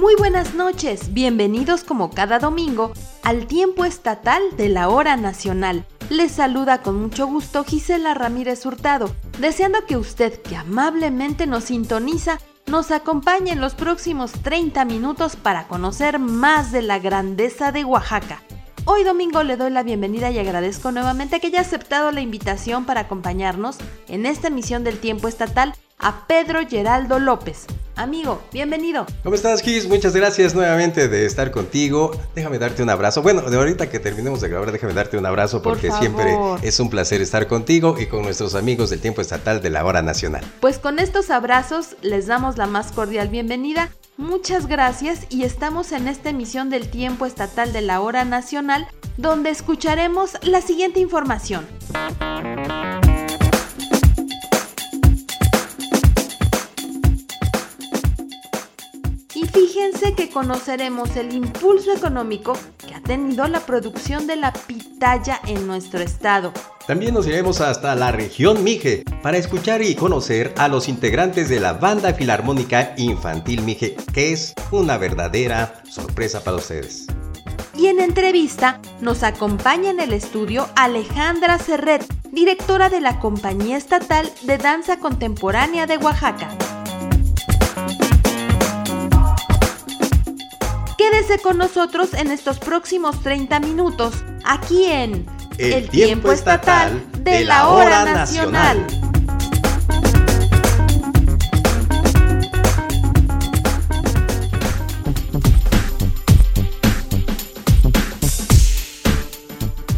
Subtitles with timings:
[0.00, 2.90] Muy buenas noches, bienvenidos como cada domingo
[3.22, 5.84] al tiempo estatal de la hora nacional.
[6.08, 12.38] Les saluda con mucho gusto Gisela Ramírez Hurtado, deseando que usted que amablemente nos sintoniza
[12.66, 18.42] nos acompañe en los próximos 30 minutos para conocer más de la grandeza de Oaxaca.
[18.86, 23.02] Hoy domingo le doy la bienvenida y agradezco nuevamente que haya aceptado la invitación para
[23.02, 23.76] acompañarnos
[24.08, 27.66] en esta emisión del tiempo estatal a Pedro Geraldo López.
[28.00, 29.04] Amigo, bienvenido.
[29.22, 29.86] ¿Cómo estás, Gis?
[29.86, 32.18] Muchas gracias nuevamente de estar contigo.
[32.34, 33.20] Déjame darte un abrazo.
[33.20, 36.80] Bueno, de ahorita que terminemos de grabar, déjame darte un abrazo porque Por siempre es
[36.80, 40.42] un placer estar contigo y con nuestros amigos del tiempo estatal de la hora nacional.
[40.60, 43.90] Pues con estos abrazos les damos la más cordial bienvenida.
[44.16, 49.50] Muchas gracias y estamos en esta emisión del tiempo estatal de la hora nacional donde
[49.50, 51.66] escucharemos la siguiente información.
[59.80, 65.66] Fíjense que conoceremos el impulso económico que ha tenido la producción de la pitaya en
[65.66, 66.52] nuestro estado.
[66.86, 71.60] También nos iremos hasta la región Mije para escuchar y conocer a los integrantes de
[71.60, 77.06] la Banda Filarmónica Infantil Mije, que es una verdadera sorpresa para ustedes.
[77.74, 84.30] Y en entrevista nos acompaña en el estudio Alejandra Serret, directora de la Compañía Estatal
[84.42, 86.79] de Danza Contemporánea de Oaxaca.
[91.20, 95.26] Quédese con nosotros en estos próximos 30 minutos, aquí en
[95.58, 98.86] El Tiempo Estatal de la Hora Nacional.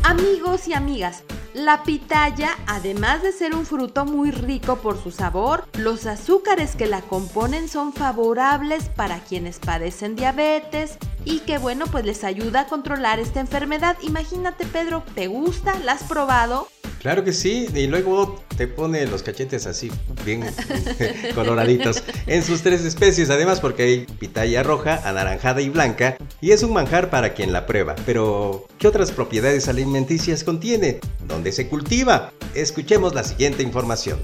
[0.03, 1.23] Amigos y amigas,
[1.55, 6.87] la pitaya, además de ser un fruto muy rico por su sabor, los azúcares que
[6.87, 12.67] la componen son favorables para quienes padecen diabetes y que bueno, pues les ayuda a
[12.67, 13.97] controlar esta enfermedad.
[14.03, 15.79] Imagínate, Pedro, ¿te gusta?
[15.81, 16.69] ¿La has probado?
[17.03, 19.91] Claro que sí, y luego te pone los cachetes así,
[20.25, 20.45] bien
[21.35, 26.63] coloraditos, en sus tres especies, además porque hay pitaya roja, anaranjada y blanca, y es
[26.63, 27.97] un manjar para quien la prueba.
[28.07, 31.01] Pero, ¿qué otras propiedades alimenticias contiene?
[31.27, 32.31] ¿Dónde se cultiva?
[32.55, 34.21] Escuchemos la siguiente información.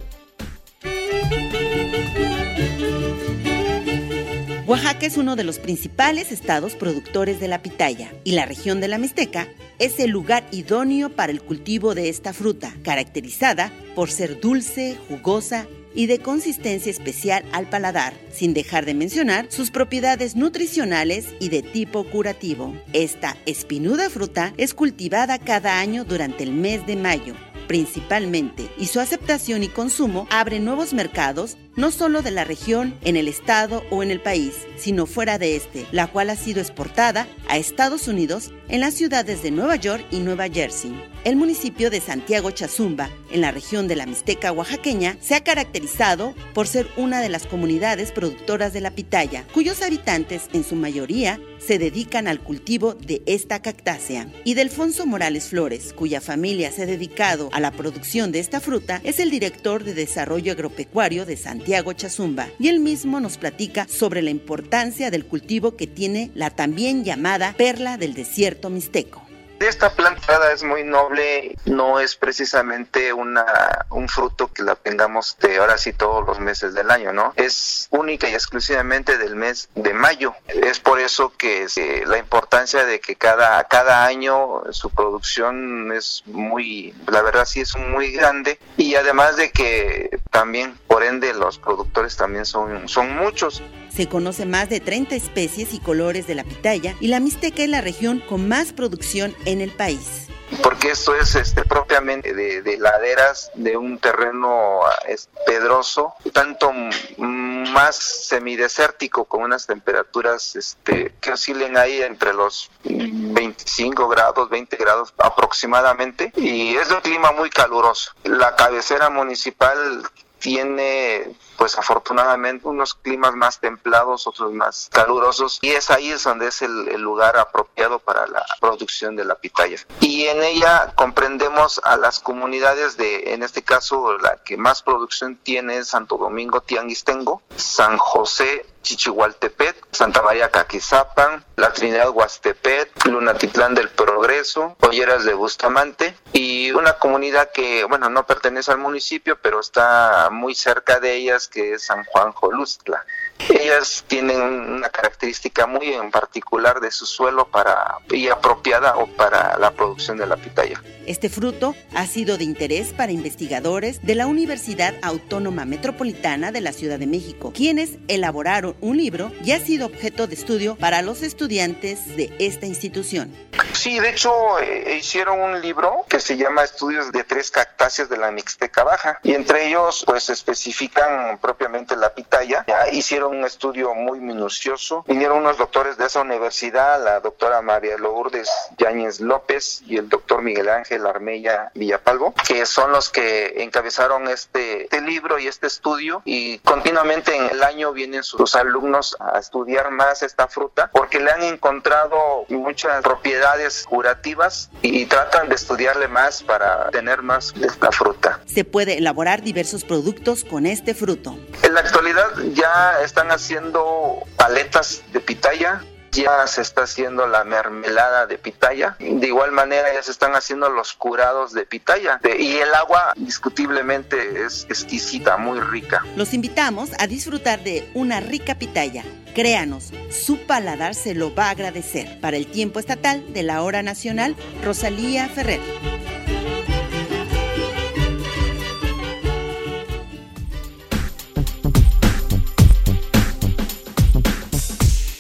[4.69, 8.89] Oaxaca es uno de los principales estados productores de la pitaya y la región de
[8.89, 9.49] la Mixteca
[9.79, 15.67] es el lugar idóneo para el cultivo de esta fruta, caracterizada por ser dulce, jugosa
[15.95, 21.63] y de consistencia especial al paladar, sin dejar de mencionar sus propiedades nutricionales y de
[21.63, 22.77] tipo curativo.
[22.93, 27.33] Esta espinuda fruta es cultivada cada año durante el mes de mayo,
[27.69, 33.17] principalmente, y su aceptación y consumo abre nuevos mercados no solo de la región, en
[33.17, 37.29] el estado o en el país, sino fuera de este, la cual ha sido exportada
[37.49, 41.01] a Estados Unidos en las ciudades de Nueva York y Nueva Jersey.
[41.25, 46.35] El municipio de Santiago Chazumba, en la región de la Mixteca oaxaqueña, se ha caracterizado
[46.53, 51.41] por ser una de las comunidades productoras de la pitaya, cuyos habitantes en su mayoría
[51.59, 54.29] se dedican al cultivo de esta cactácea.
[54.45, 59.01] Y Delfonso Morales Flores, cuya familia se ha dedicado a la producción de esta fruta,
[59.05, 64.23] es el director de Desarrollo Agropecuario de Santiago Chazumba, y él mismo nos platica sobre
[64.23, 69.28] la importancia del cultivo que tiene la también llamada perla del desierto mixteco.
[69.61, 75.59] Esta plantada es muy noble, no es precisamente una, un fruto que la tengamos de
[75.59, 77.33] ahora sí todos los meses del año, ¿no?
[77.37, 80.35] Es única y exclusivamente del mes de mayo.
[80.47, 86.23] Es por eso que eh, la importancia de que cada, cada año su producción es
[86.27, 91.59] muy, la verdad sí es muy grande y además de que también, por ende, los
[91.59, 93.63] productores también son, son muchos.
[93.99, 97.69] Se conoce más de 30 especies y colores de la pitaya y la Mixteca es
[97.69, 100.29] la región con más producción en el país.
[100.63, 106.73] porque esto es este propiamente de, de laderas de un terreno es, pedroso, tanto
[107.17, 115.13] más semidesértico con unas temperaturas este, que oscilen ahí entre los 25 grados, 20 grados
[115.19, 118.13] aproximadamente y es de un clima muy caluroso.
[118.23, 120.05] La cabecera municipal
[120.39, 126.49] tiene pues afortunadamente unos climas más templados, otros más calurosos y es ahí es donde
[126.49, 129.77] es el, el, lugar apropiado para la producción de la pitaya.
[130.01, 135.37] Y en ella comprendemos a las comunidades de, en este caso la que más producción
[135.37, 143.75] tiene es Santo Domingo Tianguistengo, San José Chichihualtepet, Santa María Caquizapan, La Trinidad Huastepet, Lunatitlán
[143.75, 149.61] del Progreso, Olleras de Bustamante y una comunidad que, bueno, no pertenece al municipio, pero
[149.61, 153.05] está muy cerca de ellas, que es San Juan Jolustla.
[153.49, 159.57] Ellas tienen una característica muy en particular de su suelo para y apropiada o para
[159.59, 160.83] la producción de la pitaya.
[161.07, 166.73] Este fruto ha sido de interés para investigadores de la Universidad Autónoma Metropolitana de la
[166.73, 171.23] Ciudad de México, quienes elaboraron un libro y ha sido objeto de estudio para los
[171.23, 173.35] estudiantes de esta institución.
[173.73, 178.17] Sí, de hecho eh, hicieron un libro que se llama Estudios de tres cactáceas de
[178.17, 182.65] la Mixteca Baja y entre ellos pues especifican propiamente la pitaya.
[182.67, 185.05] Ya hicieron un estudio muy minucioso.
[185.07, 190.43] Vinieron unos doctores de esa universidad, la doctora María Lourdes Yáñez López y el doctor
[190.43, 196.23] Miguel Ángel Armella Villapalvo, que son los que encabezaron este, este libro y este estudio
[196.25, 201.31] y continuamente en el año vienen sus alumnos a estudiar más esta fruta porque le
[201.31, 207.91] han encontrado muchas propiedades curativas y tratan de estudiarle más para tener más de esta
[207.93, 208.41] fruta.
[208.47, 211.39] Se puede elaborar diversos productos con este fruto.
[211.63, 215.83] En la actualidad ya están haciendo paletas de pitaya,
[216.13, 218.97] ya se está haciendo la mermelada de pitaya.
[219.01, 222.21] De igual manera ya se están haciendo los curados de pitaya.
[222.39, 226.05] Y el agua indiscutiblemente es exquisita, muy rica.
[226.15, 229.03] Los invitamos a disfrutar de una rica pitaya.
[229.35, 232.21] Créanos, su paladar se lo va a agradecer.
[232.21, 235.61] Para el tiempo estatal de la hora nacional, Rosalía Ferrer.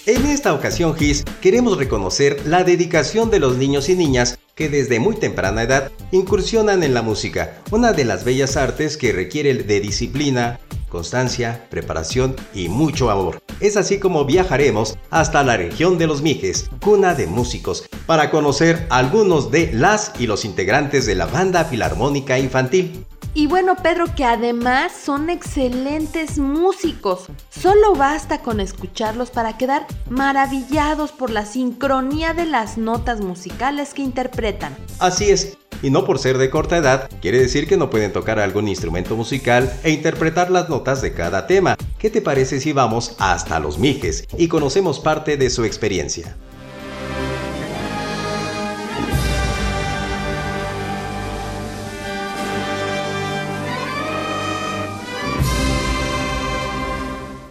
[0.09, 5.01] En esta ocasión, Gis, queremos reconocer la dedicación de los niños y niñas que desde
[5.01, 9.81] muy temprana edad incursionan en la música, una de las bellas artes que requiere de
[9.81, 13.43] disciplina, constancia, preparación y mucho amor.
[13.61, 18.87] Es así como viajaremos hasta la región de los Mijes, cuna de músicos, para conocer
[18.89, 23.05] algunos de las y los integrantes de la banda filarmónica infantil.
[23.38, 27.26] Y bueno, Pedro, que además son excelentes músicos.
[27.50, 34.02] Solo basta con escucharlos para quedar maravillados por la sincronía de las notas musicales que
[34.02, 34.76] interpretan.
[34.99, 38.40] Así es, y no por ser de corta edad, quiere decir que no pueden tocar
[38.40, 41.76] algún instrumento musical e interpretar las notas de cada tema.
[42.00, 46.37] ¿Qué te parece si vamos hasta los Mijes y conocemos parte de su experiencia?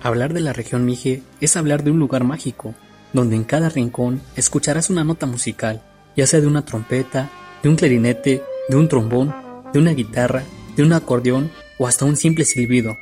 [0.07, 2.73] Hablar de la región Mije es hablar de un lugar mágico,
[3.11, 5.81] donde en cada rincón escucharás una nota musical,
[6.15, 7.29] ya sea de una trompeta,
[7.61, 9.35] de un clarinete, de un trombón,
[9.73, 10.45] de una guitarra,
[10.77, 12.95] de un acordeón o hasta un simple silbido.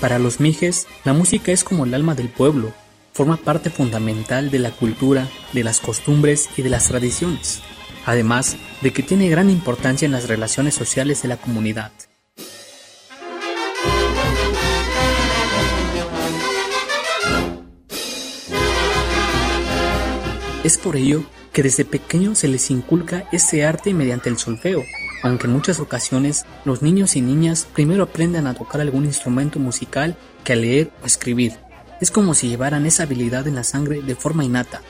[0.00, 2.72] Para los mijes, la música es como el alma del pueblo,
[3.18, 7.60] forma parte fundamental de la cultura, de las costumbres y de las tradiciones,
[8.06, 11.90] además de que tiene gran importancia en las relaciones sociales de la comunidad.
[20.62, 24.84] Es por ello que desde pequeño se les inculca este arte mediante el solfeo,
[25.24, 30.16] aunque en muchas ocasiones los niños y niñas primero aprenden a tocar algún instrumento musical
[30.44, 31.67] que a leer o escribir.
[32.00, 34.82] Es como si llevaran esa habilidad en la sangre de forma innata.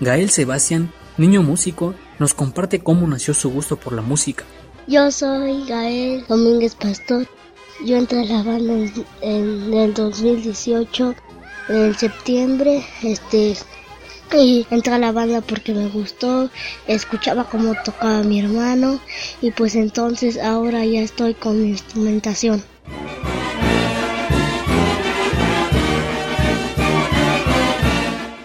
[0.00, 4.44] Gael Sebastián, niño músico, nos comparte cómo nació su gusto por la música.
[4.88, 7.28] Yo soy Gael Domínguez Pastor.
[7.84, 8.74] Yo entré a la banda
[9.20, 11.14] en, el 2018,
[11.68, 13.56] en septiembre, este,
[14.32, 16.50] y entré a la banda porque me gustó,
[16.86, 19.00] escuchaba cómo tocaba mi hermano
[19.40, 22.62] y pues entonces ahora ya estoy con mi instrumentación.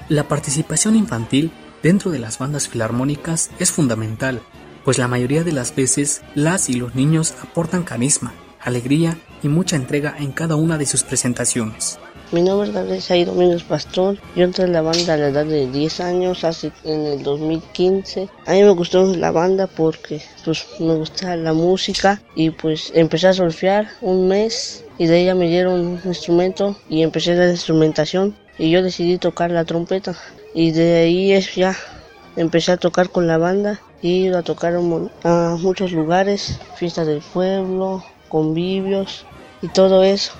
[0.10, 1.52] La participación infantil
[1.84, 4.40] dentro de las bandas filarmónicas es fundamental,
[4.86, 9.76] pues la mayoría de las veces las y los niños aportan carisma, alegría y mucha
[9.76, 12.00] entrega en cada una de sus presentaciones.
[12.32, 14.18] Mi nombre es Jair Domínguez Pastor.
[14.34, 18.30] Yo entré en la banda a la edad de 10 años, hace en el 2015.
[18.46, 23.28] A mí me gustó la banda porque pues me gustaba la música y pues empecé
[23.28, 28.36] a solfear un mes y de ella me dieron un instrumento y empecé la instrumentación
[28.58, 30.16] y yo decidí tocar la trompeta
[30.54, 31.76] y de ahí es ya
[32.36, 38.04] empecé a tocar con la banda y a tocar a muchos lugares, fiestas del pueblo,
[38.30, 39.26] convivios
[39.62, 40.34] y todo eso.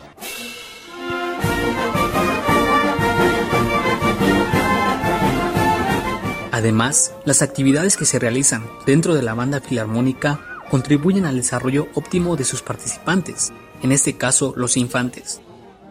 [6.52, 10.40] Además, las actividades que se realizan dentro de la banda filarmónica
[10.72, 15.40] contribuyen al desarrollo óptimo de sus participantes, en este caso los infantes.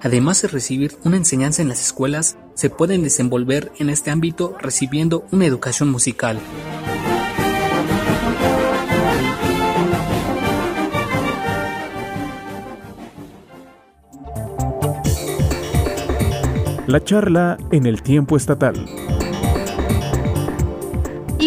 [0.03, 5.26] Además de recibir una enseñanza en las escuelas, se pueden desenvolver en este ámbito recibiendo
[5.33, 6.38] una educación musical.
[16.87, 18.87] La charla en el tiempo estatal.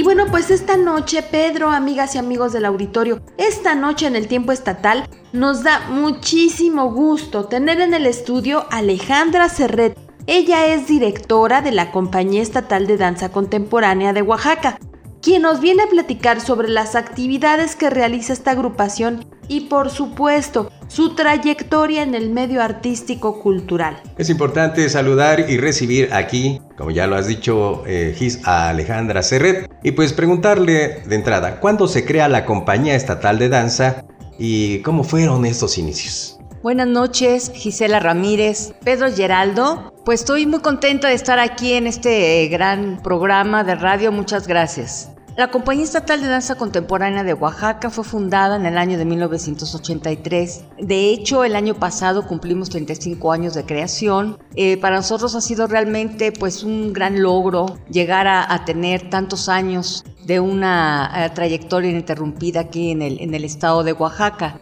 [0.09, 4.51] Bueno, pues esta noche, Pedro, amigas y amigos del auditorio, esta noche en el tiempo
[4.51, 9.95] estatal nos da muchísimo gusto tener en el estudio Alejandra Serret.
[10.25, 14.79] Ella es directora de la Compañía Estatal de Danza Contemporánea de Oaxaca,
[15.21, 20.71] quien nos viene a platicar sobre las actividades que realiza esta agrupación y por supuesto
[20.87, 24.01] su trayectoria en el medio artístico cultural.
[24.17, 29.21] Es importante saludar y recibir aquí, como ya lo has dicho, eh, Gis, a Alejandra
[29.21, 34.05] Serret y pues preguntarle de entrada, ¿cuándo se crea la Compañía Estatal de Danza
[34.37, 36.39] y cómo fueron estos inicios?
[36.61, 39.93] Buenas noches, Gisela Ramírez, Pedro Geraldo.
[40.03, 44.11] Pues estoy muy contenta de estar aquí en este gran programa de radio.
[44.11, 45.09] Muchas gracias.
[45.39, 50.65] La Compañía Estatal de Danza Contemporánea de Oaxaca fue fundada en el año de 1983.
[50.79, 54.37] De hecho, el año pasado cumplimos 35 años de creación.
[54.55, 60.03] Eh, para nosotros ha sido realmente pues, un gran logro llegar a, tener tantos años
[60.25, 64.59] de una eh, trayectoria ininterrumpida aquí en el, estado de Oaxaca.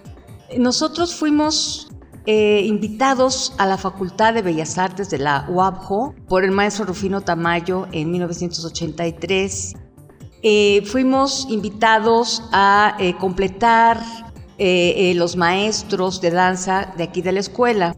[0.59, 1.89] Nosotros fuimos
[2.27, 7.21] eh, invitados a la Facultad de Bellas Artes de la UABJO por el maestro Rufino
[7.21, 9.73] Tamayo en 1983
[10.49, 14.01] eh, fuimos invitados a eh, completar
[14.57, 17.97] eh, los maestros de danza de aquí de la escuela.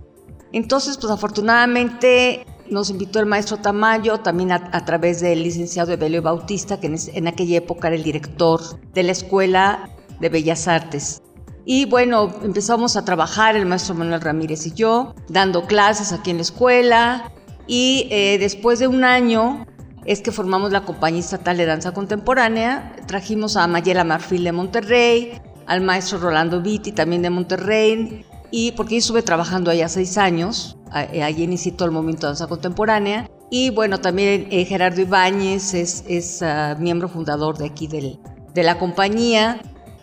[0.51, 6.79] Entonces, pues afortunadamente nos invitó el maestro Tamayo, también a, través del licenciado Evelio Bautista,
[6.79, 8.59] que en, en, aquella época era el director
[8.93, 9.87] de la Escuela
[10.19, 11.21] de Bellas Artes.
[11.65, 16.37] Y bueno, empezamos a trabajar el maestro Manuel Ramírez y yo, dando clases aquí en
[16.37, 17.31] la escuela.
[17.67, 18.07] Y
[18.39, 19.67] después de un año
[20.05, 25.41] es que formamos la Compañía Estatal de Danza Contemporánea, trajimos a Mayela Marfil de Monterrey,
[25.65, 30.77] al maestro Rolando Vitti también de Monterrey, y porque yo estuve trabajando allá seis años,
[30.95, 36.03] eh, allí inició el movimiento de danza contemporánea, y bueno, también eh, Gerardo Ibáñez es,
[36.07, 38.19] es ah, miembro fundador de aquí del,
[38.53, 39.61] de la compañía,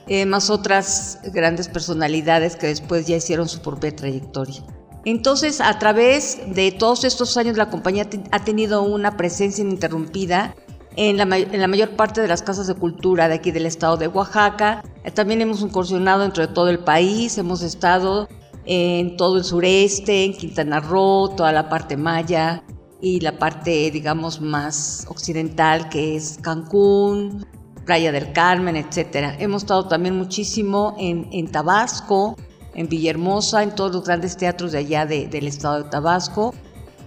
[0.09, 4.63] eh, más otras grandes personalidades que después ya hicieron su propia trayectoria.
[5.07, 10.57] Entonces, a través de todos estos años, la compañía ha tenido una presencia ininterrumpida
[10.97, 11.27] en la,
[11.69, 14.83] mayor parte de las casas de cultura de aquí del estado de Oaxaca.
[15.05, 18.29] Eh, también hemos incursionado dentro de todo el país, hemos estado
[18.65, 22.65] en todo el sureste, en Quintana Roo, toda la parte maya
[23.01, 27.47] y la parte, digamos, más occidental, que es Cancún,
[27.85, 29.37] Playa del Carmen, etc.
[29.39, 32.35] Hemos estado también muchísimo en, en Tabasco,
[32.77, 36.55] en Villahermosa, en todos los grandes teatros de allá del estado de Tabasco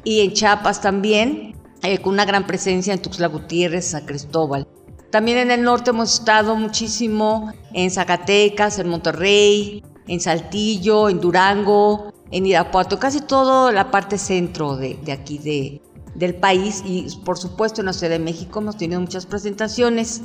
[0.04, 4.68] y en Chiapas también, eh, con una gran presencia en Tuxtla Gutiérrez, San Cristóbal.
[5.12, 12.14] También en el norte hemos estado muchísimo en Zacatecas, en Monterrey, en Saltillo, en Durango,
[12.32, 15.82] en Irapuato, casi toda la parte centro de, de aquí de,
[16.16, 20.22] del país y por supuesto en la Ciudad de México hemos tenido muchas presentaciones.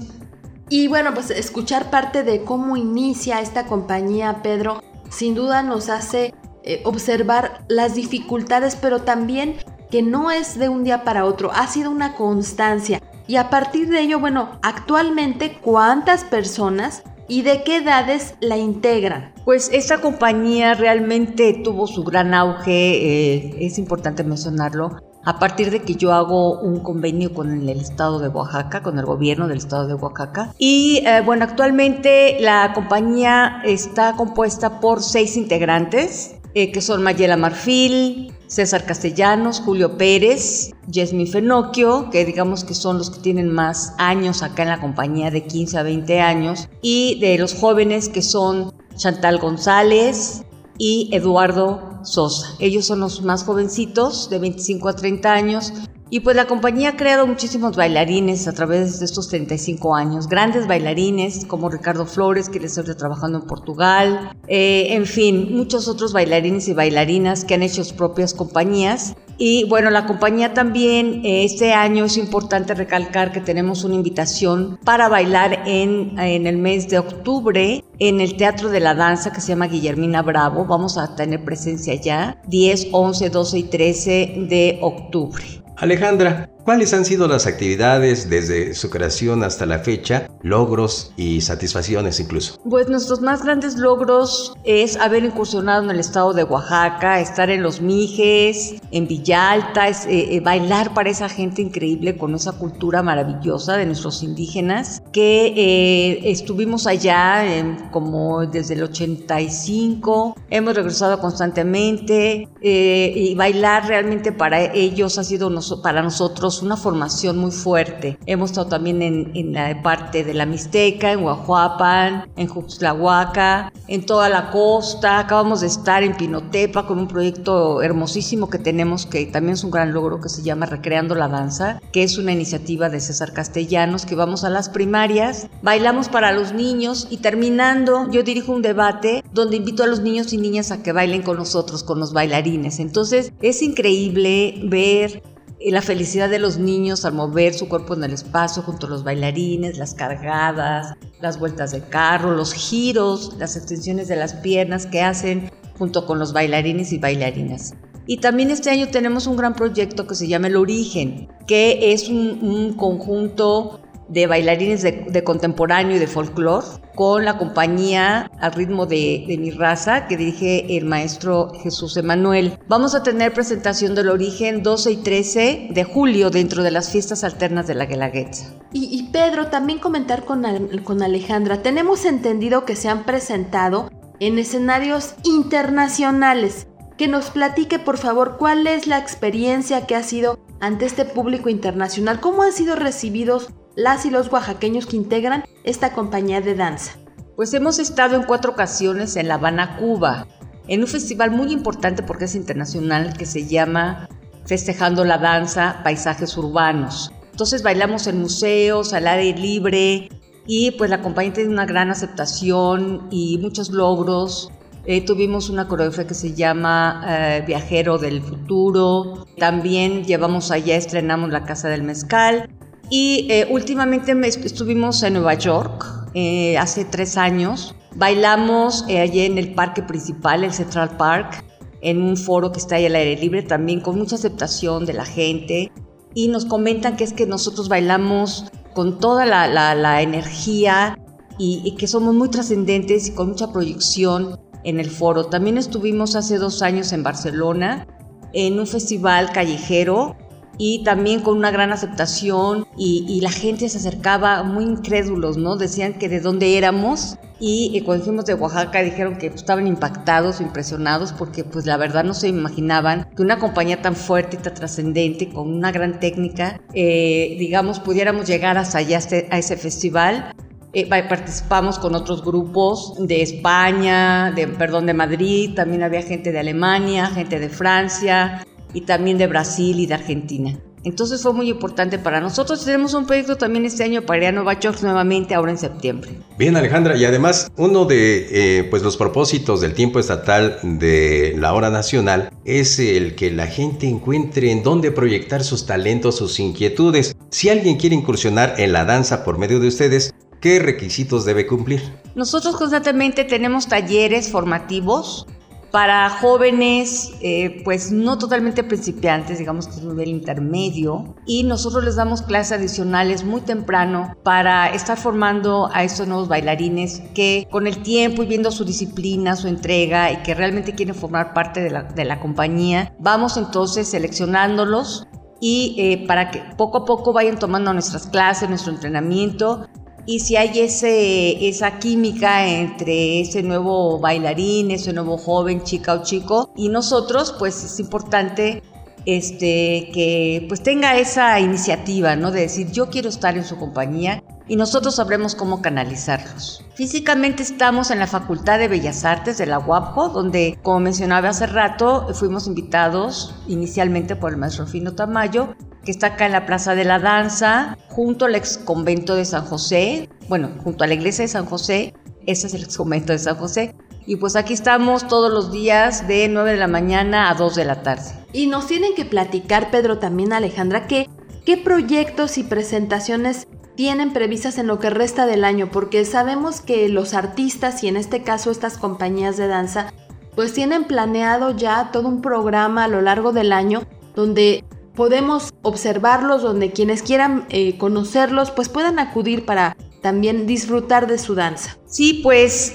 [0.70, 6.34] Y bueno, pues escuchar parte de cómo inicia esta compañía, Pedro, sin duda nos hace
[6.62, 9.56] eh, observar las dificultades, pero también
[9.90, 13.02] que no es de un día para otro, ha sido una constancia.
[13.26, 19.32] Y a partir de ello, bueno, actualmente, ¿cuántas personas y de qué edades la integran?
[19.44, 25.82] Pues esta compañía realmente tuvo su gran auge, eh, es importante mencionarlo, a partir de
[25.82, 29.86] que yo hago un convenio con el estado de Oaxaca, con el gobierno del estado
[29.86, 30.54] de Oaxaca.
[30.58, 37.36] Y eh, bueno, actualmente la compañía está compuesta por seis integrantes, eh, que son Mayela
[37.36, 43.94] Marfil, César Castellanos, Julio Pérez, Yesmi Fenocchio, que digamos que son los que tienen más
[43.98, 48.22] años acá en la compañía, de 15 a 20 años, y de los jóvenes que
[48.22, 50.44] son Chantal González,
[50.78, 52.56] y Eduardo Sosa.
[52.58, 55.72] Ellos son los más jovencitos, de 25 a 30 años,
[56.10, 60.68] y pues la compañía ha creado muchísimos bailarines a través de estos 35 años, grandes
[60.68, 66.12] bailarines como Ricardo Flores, que les está trabajando en Portugal, eh, en fin, muchos otros
[66.12, 71.44] bailarines y bailarinas que han hecho sus propias compañías Y bueno, la compañía también, eh,
[71.44, 76.88] este año es importante recalcar que tenemos una invitación para bailar en, en el mes
[76.88, 80.64] de octubre en el Teatro de la Danza que se llama Guillermina Bravo.
[80.64, 85.44] Vamos a tener presencia ya 10, 11, 12 y 13 de octubre.
[85.76, 92.20] Alejandra, ¿Cuáles han sido las actividades desde su creación hasta la fecha, logros y satisfacciones
[92.20, 92.58] incluso?
[92.70, 97.62] Pues nuestros más grandes logros es haber incursionado en el estado de Oaxaca, estar en
[97.62, 103.02] Los Mijes, en Villalta, es, eh, eh, bailar para esa gente increíble con esa cultura
[103.02, 107.44] maravillosa de nuestros indígenas, que eh, estuvimos allá
[107.90, 115.50] como desde el 85, hemos regresado constantemente y bailar realmente para ellos ha sido
[115.82, 118.18] para nosotros una formación muy fuerte.
[118.26, 124.28] Hemos estado también en, la parte de la Mixteca, en Huajuapan, en Juxtlahuaca, en toda
[124.28, 125.18] la costa.
[125.18, 129.70] Acabamos de estar en Pinotepa con un proyecto hermosísimo que tenemos que también es un
[129.70, 134.06] gran logro que se llama Recreando la Danza, que es una iniciativa de César Castellanos
[134.06, 139.24] que vamos a las primarias, bailamos para los niños y terminando yo dirijo un debate
[139.32, 142.78] donde invito a los niños y niñas a que bailen con nosotros, con los bailarines.
[142.78, 145.22] Entonces es increíble ver
[145.60, 149.04] la felicidad de los niños al mover su cuerpo en el espacio junto a los
[149.04, 155.02] bailarines, las cargadas, las vueltas de carro, los giros, las extensiones de las piernas que
[155.02, 157.74] hacen junto con los bailarines y bailarinas.
[158.06, 162.08] Y también este año tenemos un gran proyecto que se llama El Origen, que es
[162.08, 168.86] un, un conjunto de bailarines de, contemporáneo y de folclore con la compañía al ritmo
[168.86, 172.58] de, mi raza que dirige el maestro Jesús Emanuel.
[172.68, 177.24] Vamos a tener presentación del origen 12 y 13 de julio dentro de las fiestas
[177.24, 178.54] alternas de la Guelaguetza.
[178.72, 180.44] Y, y, Pedro, también comentar con,
[180.84, 186.66] con Alejandra, tenemos entendido que se han presentado en escenarios internacionales.
[186.96, 191.48] Que nos platique por favor cuál es la experiencia que ha sido ante este público
[191.48, 196.92] internacional, cómo han sido recibidos las y los oaxaqueños que integran esta compañía de danza?
[197.36, 200.28] Pues hemos estado en cuatro ocasiones en La Habana, Cuba,
[200.68, 204.08] en un festival muy importante porque es internacional que se llama
[204.46, 207.12] Festejando la Danza, Paisajes Urbanos.
[207.32, 210.08] Entonces bailamos en museos, al aire libre
[210.46, 214.52] y pues la compañía tiene una gran aceptación y muchos logros.
[214.86, 219.26] Eh, tuvimos una coreografía que se llama eh, Viajero del Futuro.
[219.38, 222.48] También llevamos allá, estrenamos La Casa del Mezcal
[222.90, 224.12] y eh, últimamente
[224.44, 227.74] estuvimos en Nueva York eh, hace tres años.
[227.96, 231.44] Bailamos eh, allí en el parque principal, el Central Park,
[231.80, 235.04] en un foro que está ahí al aire libre, también con mucha aceptación de la
[235.04, 235.72] gente.
[236.14, 240.98] Y nos comentan que es que nosotros bailamos con toda la, energía
[241.38, 245.26] y que somos muy trascendentes y con mucha proyección en el foro.
[245.26, 247.86] También estuvimos hace dos años en Barcelona
[248.32, 250.16] en un festival callejero
[250.58, 255.56] y también con una gran aceptación y, la gente se acercaba muy incrédulos, ¿no?
[255.56, 261.12] Decían que de dónde éramos y cuando fuimos de Oaxaca dijeron que estaban impactados, impresionados
[261.12, 265.30] porque pues la verdad no se imaginaban que una compañía tan fuerte y tan trascendente
[265.30, 270.34] con una gran técnica, eh, digamos, pudiéramos llegar hasta allá este, a ese festival
[270.76, 276.40] eh, participamos con otros grupos de España, de, perdón, de Madrid, también había gente de
[276.40, 280.58] Alemania, gente de Francia, y también de Brasil y de Argentina.
[280.84, 282.62] Entonces fue muy importante para nosotros.
[282.62, 286.10] Tenemos un proyecto también este año para ir a Nueva York nuevamente ahora en septiembre.
[286.38, 291.54] Bien, Alejandra, y además uno de eh, pues los propósitos del tiempo estatal de la
[291.54, 297.16] hora nacional es el que la gente encuentre en dónde proyectar sus talentos, sus inquietudes.
[297.30, 301.80] Si alguien quiere incursionar en la danza por medio de ustedes, ¿qué requisitos debe cumplir?
[302.14, 305.26] Nosotros constantemente tenemos talleres formativos
[305.74, 311.82] para jóvenes, eh, pues no totalmente principiantes, digamos que es un nivel intermedio, y nosotros
[311.82, 317.66] les damos clases adicionales muy temprano para estar formando a estos nuevos bailarines que con
[317.66, 321.70] el tiempo y viendo su disciplina, su entrega y que realmente quieren formar parte de
[321.70, 325.08] la, de la compañía, vamos entonces seleccionándolos
[325.40, 329.66] y eh, para que poco a poco vayan tomando nuestras clases, nuestro entrenamiento
[330.06, 336.02] y si hay ese, esa química entre ese nuevo bailarín, ese nuevo joven, chica o
[336.02, 338.62] chico, y nosotros, pues es importante
[339.06, 342.30] este, que pues tenga esa iniciativa, ¿no?
[342.30, 346.64] De decir, yo quiero estar en su compañía y nosotros sabremos cómo canalizarlos.
[346.74, 351.46] Físicamente estamos en la Facultad de Bellas Artes de la UAPJO, donde, como mencionaba hace
[351.46, 356.74] rato, fuimos invitados inicialmente por el maestro Fino Tamayo que está acá en la Plaza
[356.74, 361.22] de la Danza, junto al ex convento de San José, bueno, junto a la iglesia
[361.22, 361.94] de San José,
[362.26, 363.74] ese es el ex convento de San José,
[364.06, 367.64] Y pues aquí estamos todos los días de 9 de la mañana a 2 de
[367.64, 368.04] la tarde.
[368.34, 371.08] Y nos tienen que platicar, Pedro, también Alejandra, que,
[371.46, 376.88] qué proyectos y presentaciones tienen previstas en lo que resta del año, porque sabemos que
[376.90, 379.92] los artistas y en este caso estas compañías de danza,
[380.34, 383.82] pues tienen planeado ya todo un programa a lo largo del año
[384.14, 391.16] donde podemos observarlos, donde quienes quieran eh, conocerlos, pues puedan acudir para también disfrutar de
[391.16, 391.78] su danza.
[391.86, 392.74] Sí, pues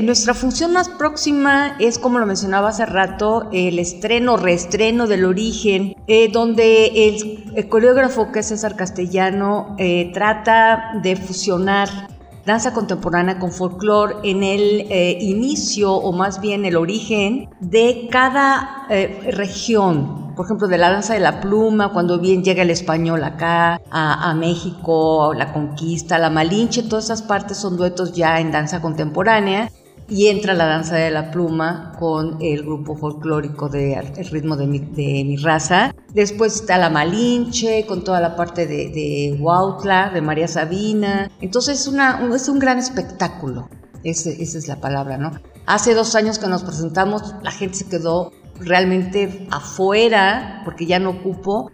[0.00, 5.94] nuestra función más próxima es, como lo mencionaba hace rato, el estreno, reestreno del origen,
[6.06, 6.86] eh, donde
[7.54, 11.90] el, coreógrafo que es César Castellano eh, trata de fusionar
[12.46, 14.86] danza contemporánea con folclore en el
[15.20, 18.86] inicio o más bien el origen de cada
[19.30, 23.80] región por ejemplo, de la danza de la pluma, cuando bien llega el español acá,
[23.90, 29.70] a, México, la conquista, la malinche, todas esas partes son duetos ya en danza contemporánea.
[30.06, 34.66] Y entra la danza de la pluma con el grupo folclórico de El ritmo de
[34.66, 35.94] mi, raza.
[36.12, 41.30] Después está la Malinche con toda la parte de, de Huautla, de María Sabina.
[41.40, 43.70] Entonces es, una, es un gran espectáculo.
[44.02, 45.30] esa es la palabra, ¿no?
[45.64, 51.10] Hace dos años que nos presentamos, la gente se quedó realmente afuera, porque ya no
[51.10, 51.70] ocupo.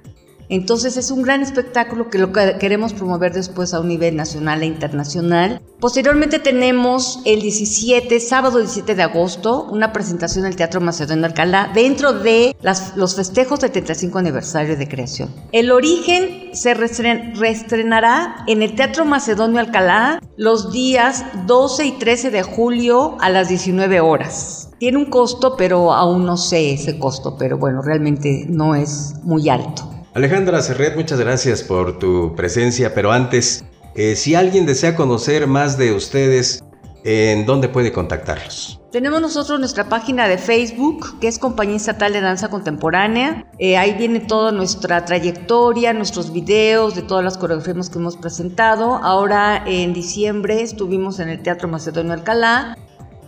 [0.50, 4.66] Entonces es un gran espectáculo que lo queremos promover después a un nivel nacional e
[4.66, 5.62] internacional.
[5.78, 11.70] Posteriormente tenemos el 17, sábado 17 de agosto, una presentación en el Teatro Macedonio Alcalá
[11.72, 12.56] dentro de
[12.96, 15.32] los festejos del 35 aniversario de creación.
[15.52, 22.42] El origen se reestrenará en el Teatro Macedonio Alcalá los días 12 y 13 de
[22.42, 24.69] julio a las 19 horas.
[24.80, 29.50] Tiene un costo, pero aún no sé ese costo, pero bueno, realmente no es muy
[29.50, 29.82] alto.
[30.14, 33.62] Alejandra Serret, muchas gracias por tu presencia, pero antes,
[33.94, 36.64] eh, si alguien desea conocer más de ustedes,
[37.04, 38.80] ¿en dónde puede contactarlos?
[38.90, 43.44] Tenemos nosotros nuestra página de Facebook, que es Compañía Estatal de Danza Contemporánea.
[43.58, 48.94] Eh, ahí viene toda nuestra trayectoria, nuestros videos de todas las coreografías que hemos presentado.
[48.94, 52.78] Ahora en diciembre estuvimos en el Teatro Macedonio Alcalá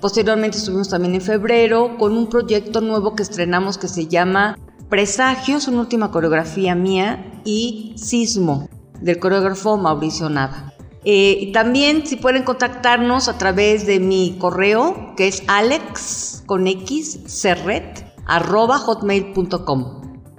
[0.02, 5.68] Posteriormente estuvimos también en febrero con un proyecto nuevo que estrenamos que se llama Presagios,
[5.68, 8.68] una última coreografía mía, y Sismo,
[9.00, 10.72] del coreógrafo Mauricio Nava.
[11.04, 16.42] Eh, también si pueden contactarnos a través de mi correo, que es alex.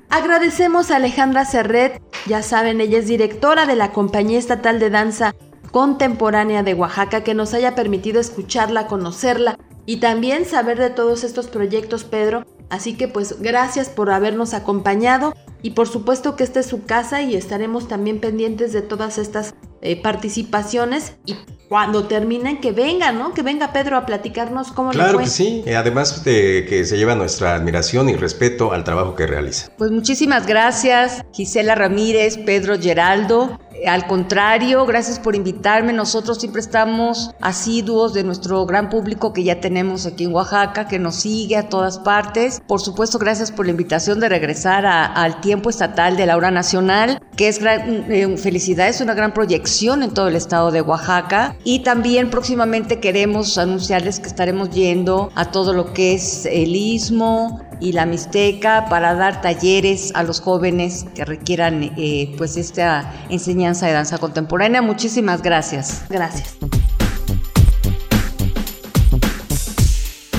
[0.09, 5.33] Agradecemos a Alejandra Serret, ya saben, ella es directora de la Compañía Estatal de Danza
[5.73, 9.57] contemporánea de Oaxaca que nos haya permitido escucharla, conocerla
[9.87, 12.45] y también saber de todos estos proyectos, Pedro.
[12.69, 15.33] Así que pues gracias por habernos acompañado
[15.63, 19.55] y por supuesto que esta es su casa y estaremos también pendientes de todas estas
[19.81, 21.35] eh, participaciones y
[21.69, 23.33] cuando terminen que venga, ¿no?
[23.33, 25.23] Que venga Pedro a platicarnos cómo claro le fue.
[25.23, 29.71] que sí, además de que se lleva nuestra admiración y respeto al trabajo que realiza.
[29.77, 33.59] Pues muchísimas gracias, Gisela Ramírez, Pedro Geraldo.
[33.87, 35.93] Al contrario, gracias por invitarme.
[35.93, 40.99] Nosotros siempre estamos asiduos de nuestro gran público que ya tenemos aquí en Oaxaca, que
[40.99, 42.61] nos sigue a todas partes.
[42.65, 47.21] Por supuesto, gracias por la invitación de regresar al tiempo estatal de la hora nacional,
[47.35, 51.55] que es gran, eh, felicidad, es una gran proyección en todo el estado de Oaxaca.
[51.63, 57.59] Y también próximamente queremos anunciarles que estaremos yendo a todo lo que es el istmo,
[57.79, 63.62] y la Mixteca para dar talleres a los jóvenes que requieran eh, pues esta enseñanza
[63.71, 64.81] de danza contemporánea.
[64.81, 66.03] Muchísimas gracias.
[66.09, 66.57] Gracias.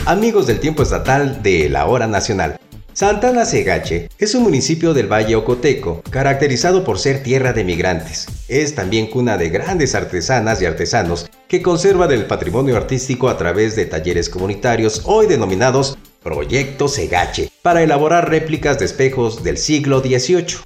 [0.06, 2.58] Amigos del tiempo estatal de la hora nacional.
[2.92, 8.26] Santana Segache es un municipio del Valle Ocoteco, caracterizado por ser tierra de migrantes.
[8.46, 13.74] Es también cuna de grandes artesanas y artesanos que conservan el patrimonio artístico a través
[13.74, 20.58] de talleres comunitarios hoy denominados Proyecto Segache, para elaborar réplicas de espejos del siglo XVIII.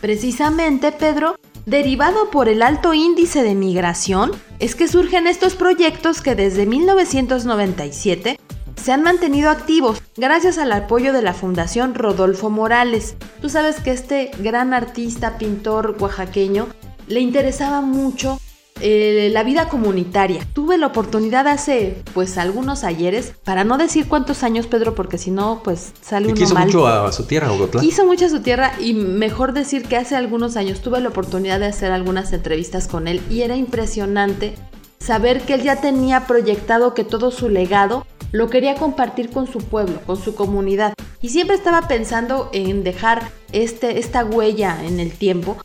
[0.00, 1.36] Precisamente, Pedro,
[1.66, 8.38] derivado por el alto índice de migración, es que surgen estos proyectos que desde 1997
[8.82, 13.16] se han mantenido activos gracias al apoyo de la Fundación Rodolfo Morales.
[13.42, 16.68] Tú sabes que este gran artista, pintor oaxaqueño,
[17.08, 18.38] le interesaba mucho
[18.80, 20.46] eh, la vida comunitaria.
[20.52, 25.30] Tuve la oportunidad hace pues algunos ayeres, para no decir cuántos años Pedro, porque si
[25.30, 27.84] no pues sale uno quiso mucho a, su tierra, Ogotlán.
[27.84, 31.60] Quiso mucho a su tierra y mejor decir que hace algunos años tuve la oportunidad
[31.60, 34.54] de hacer algunas entrevistas con él y era impresionante
[34.98, 39.58] saber que él ya tenía proyectado que todo su legado lo quería compartir con su
[39.58, 40.94] pueblo, con su comunidad.
[41.22, 45.56] Y siempre estaba pensando en dejar este, esta huella en el tiempo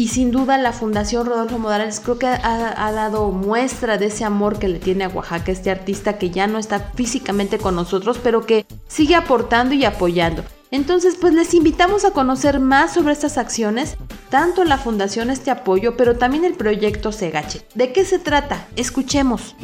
[0.00, 4.24] y sin duda la Fundación Rodolfo Morales creo que ha, ha, dado muestra de ese
[4.24, 8.18] amor que le tiene a Oaxaca este artista que ya no está físicamente con nosotros,
[8.22, 10.42] pero que sigue aportando y apoyando.
[10.70, 13.98] Entonces, pues les invitamos a conocer más sobre estas acciones,
[14.30, 17.60] tanto la Fundación Este Apoyo, pero también el proyecto Segache.
[17.74, 18.68] ¿De qué se trata?
[18.76, 19.54] Escuchemos.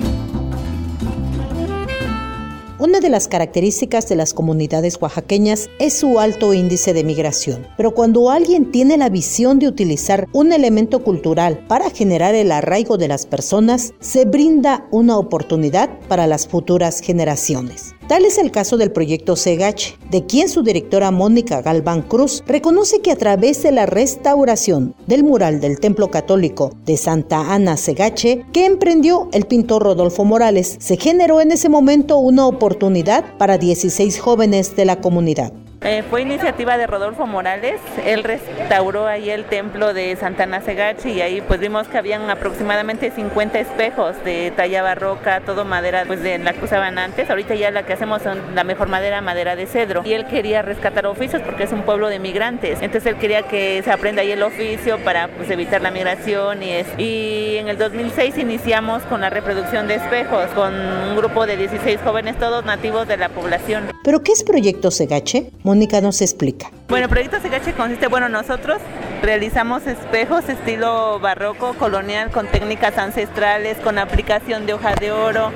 [2.78, 7.94] Una de las características de las comunidades oaxaqueñas es su alto índice de migración, pero
[7.94, 13.08] cuando alguien tiene la visión de utilizar un elemento cultural para generar el arraigo de
[13.08, 17.94] las personas, se brinda una oportunidad para las futuras generaciones.
[18.09, 23.01] Tal es el caso del proyecto Segache, de quien su directora Mónica Galván Cruz reconoce
[23.01, 28.47] que a través de la restauración del mural del Templo Católico de Santa Ana Segache,
[28.53, 34.21] que emprendió el pintor Rodolfo Morales, se generó en ese momento una oportunidad para 16
[34.21, 35.53] jóvenes de la comunidad.
[35.88, 41.20] Eh, fue iniciativa de Rodolfo Morales, él restauró ahí el templo de Santana Segachi y
[41.20, 46.38] ahí pues vimos que habían aproximadamente 50 espejos de talla barroca, todo madera pues de
[46.38, 49.66] la que usaban antes, ahorita ya la que hacemos son la mejor madera, madera de
[49.66, 53.42] cedro y él quería rescatar oficios porque es un pueblo de migrantes, entonces él quería
[53.42, 57.68] que se aprenda ahí el oficio para pues evitar la migración y, es, y en
[57.68, 62.64] el 2006 iniciamos con la reproducción de espejos con un grupo de 16 jóvenes todos
[62.64, 63.85] nativos de la población.
[64.03, 65.51] ¿Pero qué es Proyecto Segache?
[65.76, 66.70] Mónica nos explica.
[66.88, 68.78] Bueno, Proyecto Segache consiste, bueno, nosotros
[69.20, 75.52] realizamos espejos estilo barroco, colonial, con técnicas ancestrales, con aplicación de hoja de oro,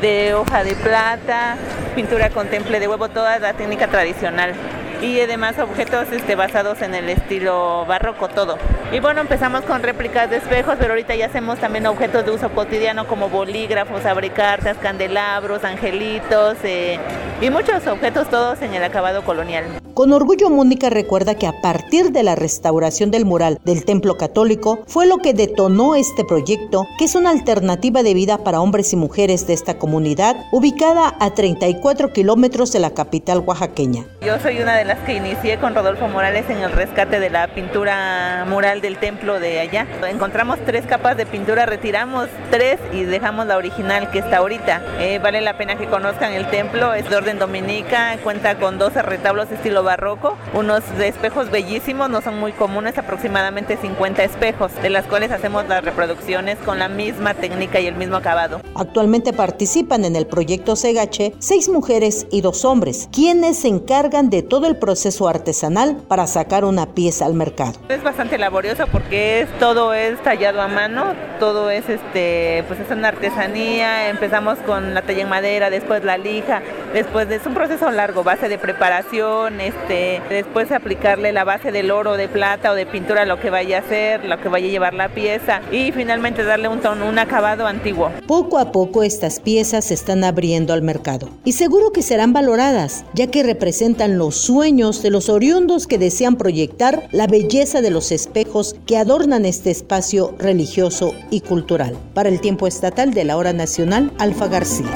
[0.00, 1.56] de hoja de plata,
[1.96, 4.54] pintura con temple de huevo, toda la técnica tradicional
[5.02, 8.56] y además objetos este, basados en el estilo barroco todo.
[8.94, 12.48] Y bueno, empezamos con réplicas de espejos, pero ahorita ya hacemos también objetos de uso
[12.50, 17.00] cotidiano como bolígrafos, abrecartas, candelabros, angelitos eh,
[17.40, 19.64] y muchos objetos todos en el acabado colonial.
[19.94, 24.80] Con orgullo Mónica recuerda que a partir de la restauración del mural del templo católico
[24.88, 28.96] fue lo que detonó este proyecto, que es una alternativa de vida para hombres y
[28.96, 34.04] mujeres de esta comunidad, ubicada a 34 kilómetros de la capital oaxaqueña.
[34.20, 37.46] Yo soy una de las que inicié con Rodolfo Morales en el rescate de la
[37.54, 39.86] pintura mural del templo de allá.
[40.06, 44.82] Encontramos tres capas de pintura, retiramos tres y dejamos la original que está ahorita.
[44.98, 49.00] Eh, vale la pena que conozcan el templo, es de orden dominica, cuenta con 12
[49.00, 55.06] retablos estilo barroco, unos espejos bellísimos, no son muy comunes, aproximadamente 50 espejos, de las
[55.06, 58.60] cuales hacemos las reproducciones con la misma técnica y el mismo acabado.
[58.74, 64.42] Actualmente participan en el proyecto Segache seis mujeres y dos hombres, quienes se encargan de
[64.42, 67.72] todo el proceso artesanal para sacar una pieza al mercado.
[67.88, 72.90] Es bastante laborioso porque es, todo es tallado a mano, todo es este, pues es
[72.90, 76.60] una artesanía, empezamos con la talla en madera, después la lija,
[76.92, 82.16] después es un proceso largo, base de preparación, este, después aplicarle la base del oro,
[82.16, 84.94] de plata o de pintura, lo que vaya a hacer, lo que vaya a llevar
[84.94, 88.10] la pieza y finalmente darle un tono, un acabado antiguo.
[88.26, 93.04] Poco a poco estas piezas se están abriendo al mercado y seguro que serán valoradas,
[93.14, 98.10] ya que representan los sueños de los oriundos que desean proyectar la belleza de los
[98.10, 98.53] espejos
[98.86, 101.98] que adornan este espacio religioso y cultural.
[102.14, 104.86] Para el tiempo estatal de la hora nacional, Alfa García.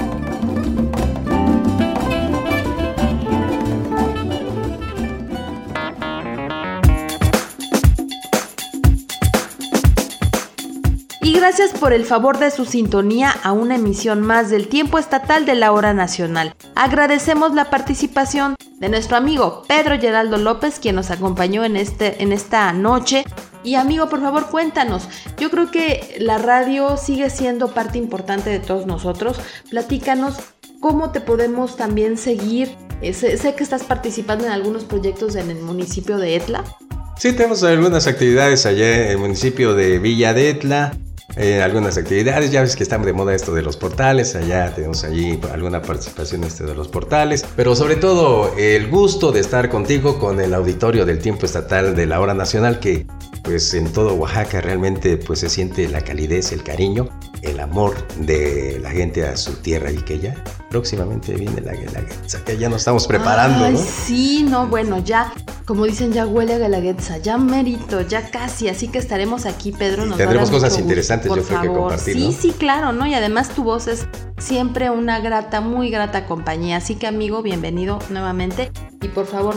[11.20, 15.46] Y gracias por el favor de su sintonía a una emisión más del tiempo estatal
[15.46, 16.54] de la hora nacional.
[16.76, 22.32] Agradecemos la participación de nuestro amigo Pedro Geraldo López, quien nos acompañó en, este, en
[22.32, 23.24] esta noche.
[23.68, 25.10] Y amigo, por favor, cuéntanos.
[25.36, 29.36] Yo creo que la radio sigue siendo parte importante de todos nosotros.
[29.68, 30.36] Platícanos
[30.80, 32.74] cómo te podemos también seguir.
[33.02, 36.64] Eh, sé, que estás participando en algunos proyectos en el municipio de Etla.
[37.18, 40.96] Sí, tenemos algunas actividades allá en el municipio de Villa de Etla.
[41.36, 45.04] Eh, algunas actividades, ya ves que estamos de moda esto de los portales, allá tenemos
[45.04, 50.18] allí alguna participación este de los portales, pero sobre todo el gusto de estar contigo
[50.18, 53.06] con el auditorio del tiempo estatal de la hora nacional que
[53.42, 57.08] pues en todo Oaxaca realmente pues se siente la calidez, el cariño,
[57.42, 62.44] el amor de la gente a su tierra y que ya próximamente viene la Guelaguetza,
[62.44, 63.78] que ya nos estamos preparando, Ay, ¿no?
[63.78, 65.32] Sí, no, bueno, ya,
[65.64, 70.04] como dicen, ya huele a Guelaguetza, ya merito, ya casi, así que estaremos aquí, Pedro.
[70.04, 72.32] Nos Tendremos cosas gusto, interesantes, por yo creo que compartir, Sí, ¿no?
[72.32, 73.06] sí, claro, ¿no?
[73.06, 74.06] Y además tu voz es
[74.38, 76.76] siempre una grata, muy grata compañía.
[76.76, 78.70] Así que, amigo, bienvenido nuevamente.
[79.02, 79.56] Y por favor,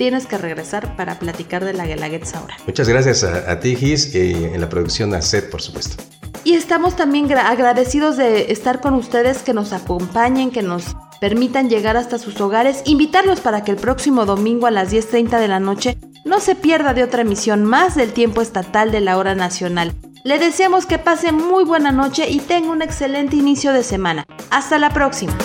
[0.00, 2.56] tienes que regresar para platicar de la Guelaguetza ahora.
[2.66, 6.02] Muchas gracias a, a ti, Gis, y en la producción a Seth, por supuesto.
[6.42, 11.68] Y estamos también gra- agradecidos de estar con ustedes, que nos acompañen, que nos permitan
[11.68, 15.60] llegar hasta sus hogares, invitarlos para que el próximo domingo a las 10.30 de la
[15.60, 19.92] noche no se pierda de otra emisión más del tiempo estatal de la hora nacional.
[20.24, 24.24] Le deseamos que pase muy buena noche y tenga un excelente inicio de semana.
[24.50, 25.36] Hasta la próxima.